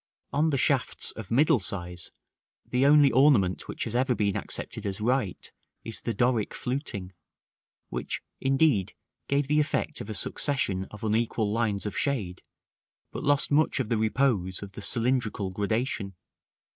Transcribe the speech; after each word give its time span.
§XVII. 0.39 0.45
On 0.45 0.57
shafts 0.57 1.11
of 1.11 1.29
middle 1.29 1.59
size, 1.59 2.11
the 2.65 2.87
only 2.87 3.11
ornament 3.11 3.67
which 3.67 3.83
has 3.83 3.93
ever 3.93 4.15
been 4.15 4.35
accepted 4.35 4.83
as 4.83 4.99
right, 4.99 5.51
is 5.83 6.01
the 6.01 6.11
Doric 6.15 6.55
fluting, 6.55 7.11
which, 7.89 8.23
indeed, 8.39 8.95
gave 9.27 9.45
the 9.47 9.59
effect 9.59 10.01
of 10.01 10.09
a 10.09 10.15
succession 10.15 10.85
of 10.89 11.03
unequal 11.03 11.51
lines 11.51 11.85
of 11.85 11.95
shade, 11.95 12.41
but 13.11 13.23
lost 13.23 13.51
much 13.51 13.79
of 13.79 13.89
the 13.89 13.97
repose 13.99 14.63
of 14.63 14.71
the 14.71 14.81
cylindrical 14.81 15.51
gradation. 15.51 16.15